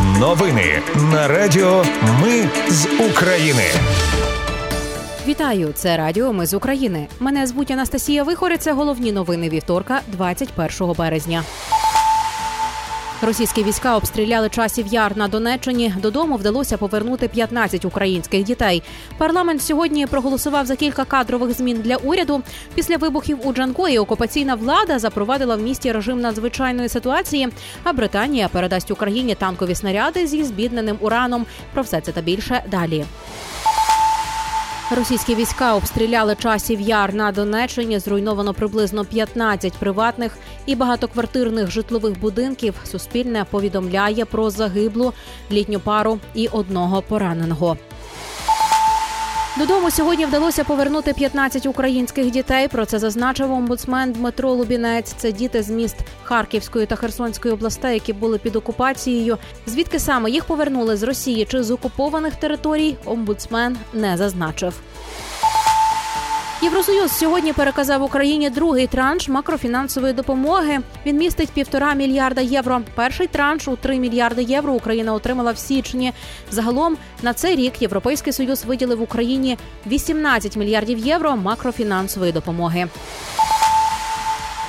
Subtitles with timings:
[0.00, 1.84] Новини на Радіо
[2.22, 3.64] Ми з України.
[5.26, 7.06] Вітаю, це Радіо Ми з України.
[7.20, 8.58] Мене звуть Анастасія Вихор.
[8.58, 11.42] Це головні новини вівторка, 21 березня.
[13.24, 15.94] Російські війська обстріляли часів яр на Донеччині.
[16.02, 18.82] Додому вдалося повернути 15 українських дітей.
[19.18, 22.42] Парламент сьогодні проголосував за кілька кадрових змін для уряду.
[22.74, 27.48] Після вибухів у Джанкої окупаційна влада запровадила в місті режим надзвичайної ситуації.
[27.84, 31.46] А Британія передасть Україні танкові снаряди зі збідненим ураном.
[31.74, 33.04] Про все це та більше далі.
[34.96, 37.98] Російські війська обстріляли часів яр на Донеччині.
[37.98, 42.74] Зруйновано приблизно 15 приватних і багатоквартирних житлових будинків.
[42.84, 45.12] Суспільне повідомляє про загиблу
[45.50, 47.76] літню пару і одного пораненого.
[49.58, 52.68] Додому сьогодні вдалося повернути 15 українських дітей.
[52.68, 55.12] Про це зазначив омбудсмен Дмитро Лубінець.
[55.16, 59.38] Це діти з міст Харківської та Херсонської областей, які були під окупацією.
[59.66, 62.96] Звідки саме їх повернули з Росії чи з окупованих територій?
[63.04, 64.74] Омбудсмен не зазначив.
[66.62, 70.78] Євросоюз сьогодні переказав Україні другий транш макрофінансової допомоги.
[71.06, 72.80] Він містить півтора мільярда євро.
[72.94, 76.12] Перший транш у 3 мільярди євро Україна отримала в січні.
[76.50, 82.88] Загалом на цей рік Європейський союз виділив Україні 18 мільярдів євро макрофінансової допомоги.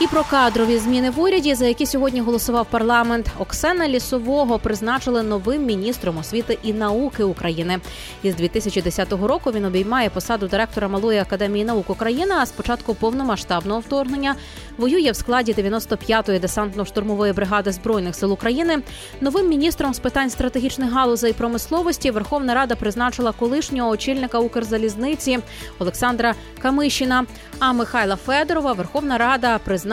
[0.00, 5.64] І про кадрові зміни в уряді, за які сьогодні голосував парламент, Оксана Лісового призначили новим
[5.64, 7.80] міністром освіти і науки України.
[8.22, 12.34] Із 2010 року він обіймає посаду директора малої академії наук України.
[12.38, 14.34] А з початку повномасштабного вторгнення
[14.78, 18.82] воює в складі 95-ї десантно-штурмової бригади збройних сил України.
[19.20, 25.38] Новим міністром з питань стратегічних галузей промисловості Верховна Рада призначила колишнього очільника Укрзалізниці
[25.78, 27.24] Олександра Камишіна.
[27.58, 29.91] А Михайла Федорова Верховна Рада призначила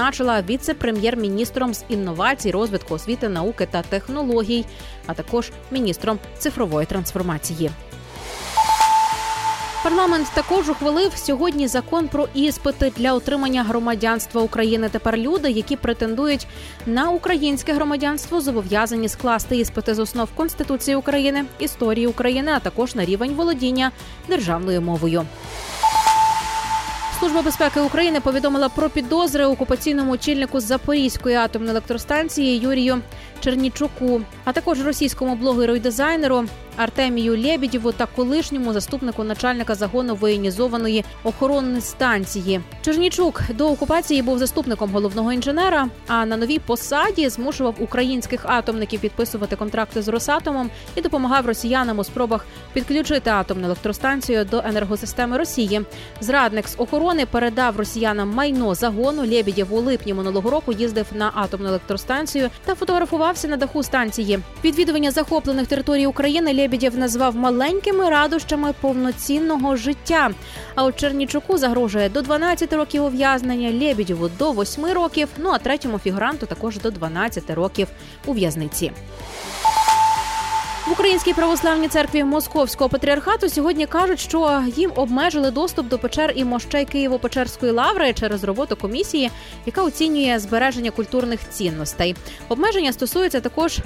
[0.50, 4.66] віце-прем'єр-міністром з інновацій, розвитку освіти, науки та технологій,
[5.06, 7.72] а також міністром цифрової трансформації.
[9.84, 14.90] Парламент також ухвалив сьогодні закон про іспити для отримання громадянства України.
[14.90, 16.48] Тепер люди, які претендують
[16.86, 23.06] на українське громадянство, зобов'язані скласти іспити з основ Конституції України, історії України, а також на
[23.06, 23.92] рівень володіння
[24.28, 25.26] державною мовою.
[27.20, 33.02] Служба безпеки України повідомила про підозри окупаційному очільнику Запорізької атомної електростанції Юрію
[33.40, 36.46] Чернічуку, а також російському блогеру і дизайнеру
[36.80, 42.62] Артемію Лєбідєву та колишньому заступнику начальника загону воєнізованої охоронної станції.
[42.82, 45.88] Чернічук до окупації був заступником головного інженера.
[46.08, 52.04] А на новій посаді змушував українських атомників підписувати контракти з Росатомом і допомагав росіянам у
[52.04, 55.82] спробах підключити атомну електростанцію до енергосистеми Росії.
[56.22, 59.22] Зрадник з охорони передав росіянам майно загону.
[59.26, 64.40] Лєбідєв у липні минулого року їздив на атомну електростанцію та фотографувався на даху станції.
[64.64, 70.30] Відвідування захоплених територій України Лєбідєв назвав маленькими радощами повноцінного життя.
[70.76, 75.28] А от Чернічуку загрожує до 12 років ув'язнення, Лєбідєву до 8 років.
[75.38, 77.88] Ну а третьому фігуранту також до 12 років
[78.26, 78.92] у в'язниці.
[80.90, 86.44] В Українській православній церкві Московського патріархату сьогодні кажуть, що їм обмежили доступ до печер і
[86.44, 89.32] мощей Києво-Печерської лаври через роботу комісії,
[89.66, 92.16] яка оцінює збереження культурних цінностей.
[92.48, 93.80] Обмеження стосуються також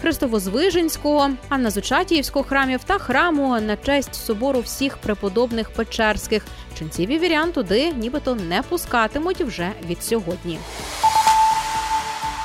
[0.00, 6.46] Христовозвиженського, Анна-Зучатіївського храмів та храму на честь собору всіх преподобних печерських.
[6.78, 10.58] Ченців і вірян туди нібито не пускатимуть вже від сьогодні.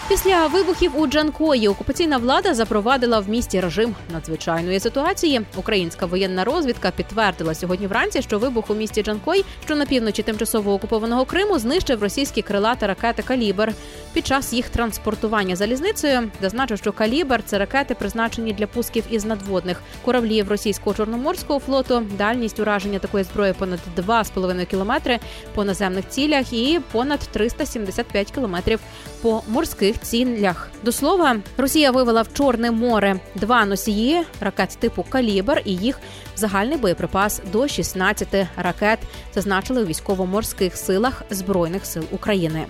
[0.08, 5.42] Після вибухів у Джанкої окупаційна влада запровадила в місті режим надзвичайної ситуації.
[5.56, 10.74] Українська воєнна розвідка підтвердила сьогодні вранці, що вибух у місті Джанкой, що на півночі тимчасово
[10.74, 13.74] окупованого Криму, знищив російські крила та ракети Калібр
[14.14, 16.32] під час їх транспортування залізницею.
[16.42, 22.04] Зазначив, що калібр це ракети, призначені для пусків із надводних кораблів російського чорноморського флоту.
[22.18, 25.20] Дальність ураження такої зброї понад 2,5 кілометри
[25.56, 28.80] по наземних цілях і понад 375 кілометрів
[29.22, 30.70] по морських цілях.
[30.84, 36.00] До слова, Росія вивела в Чорне море два носії ракет типу Калібр і їх
[36.36, 38.28] загальний боєприпас до 16
[38.58, 39.00] ракет.
[39.36, 42.66] Зазначили у військово-морських силах збройних сил України.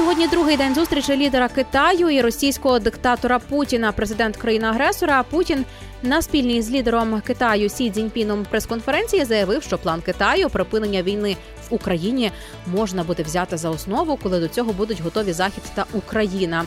[0.00, 3.92] Сьогодні другий день зустрічі лідера Китаю і російського диктатора Путіна.
[3.92, 5.64] Президент країни-агресора Путін
[6.02, 11.36] на спільній з лідером Китаю Сі Цзіньпіном прес-конференції заявив, що план Китаю припинення війни
[11.70, 12.32] в Україні
[12.66, 16.64] можна буде взяти за основу, коли до цього будуть готові Захід та Україна.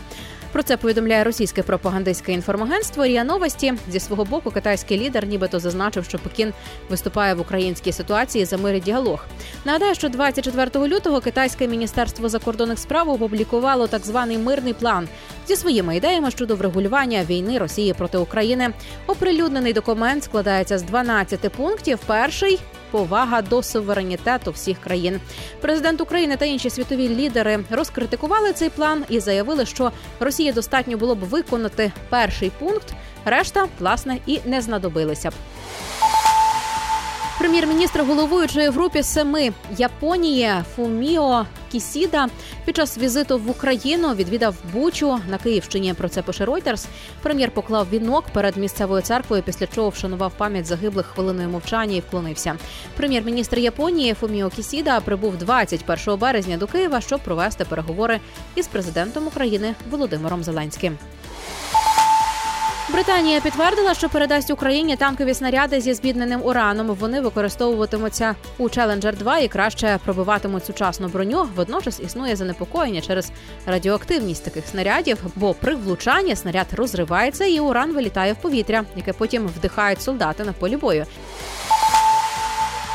[0.53, 3.73] Про це повідомляє російське пропагандистське інформагентство Ріа Новості.
[3.89, 6.53] Зі свого боку, китайський лідер, нібито зазначив, що Пекін
[6.89, 9.25] виступає в українській ситуації за мир і діалог.
[9.65, 15.07] Нагадаю, що 24 лютого китайське міністерство закордонних справ опублікувало так званий мирний план
[15.47, 18.73] зі своїми ідеями щодо врегулювання війни Росії проти України.
[19.07, 21.99] Оприлюднений документ складається з 12 пунктів.
[22.05, 22.59] Перший
[22.93, 25.19] повага до суверенітету всіх країн.
[25.61, 31.15] Президент України та інші світові лідери розкритикували цей план і заявили, що Росії достатньо було
[31.15, 32.93] б виконати перший пункт.
[33.25, 35.33] Решта власне і не знадобилися б.
[37.39, 42.27] Прем'єр-міністр головуючої групі семи Японії Фуміо Кісіда
[42.65, 45.93] під час візиту в Україну відвідав Бучу на Київщині.
[45.93, 46.85] Про це пише Reuters.
[47.21, 52.55] Прем'єр поклав вінок перед місцевою церквою, після чого вшанував пам'ять загиблих хвилиною мовчання і вклонився.
[52.97, 58.19] Прем'єр-міністр Японії Фуміо Кісіда прибув 21 березня до Києва, щоб провести переговори
[58.55, 60.97] із президентом України Володимиром Зеленським.
[62.93, 66.87] Британія підтвердила, що передасть Україні танкові снаряди зі збідненим ураном.
[66.87, 71.47] Вони використовуватимуться у Челенджер 2 і краще пробиватимуть сучасну броню.
[71.55, 73.31] Водночас існує занепокоєння через
[73.65, 79.47] радіоактивність таких снарядів, бо при влучанні снаряд розривається і уран вилітає в повітря, яке потім
[79.47, 81.05] вдихають солдати на полі бою.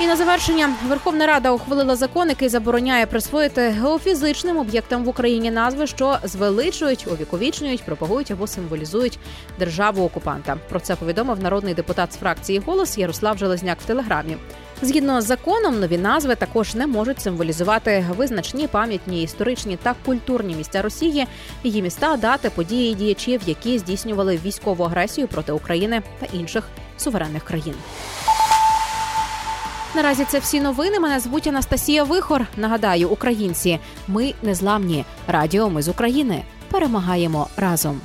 [0.00, 5.87] І на завершення Верховна Рада ухвалила закон, який забороняє присвоїти геофізичним об'єктам в Україні назви,
[5.87, 9.19] що звеличують, увіковічнюють, пропагують або символізують
[9.59, 10.56] державу окупанта.
[10.69, 14.37] Про це повідомив народний депутат з фракції голос Ярослав Железняк в телеграмі.
[14.83, 20.83] Згідно з законом, нові назви також не можуть символізувати визначні пам'ятні історичні та культурні місця
[20.83, 21.27] Росії,
[21.65, 26.65] її міста, дати, події діячів, які здійснювали військову агресію проти України та інших
[26.97, 27.75] суверенних країн.
[29.94, 31.00] Наразі це всі новини.
[31.00, 32.46] Мене звуть Анастасія Вихор.
[32.56, 35.05] Нагадаю, українці, ми незламні.
[35.26, 38.00] Радіо ми з України перемагаємо разом.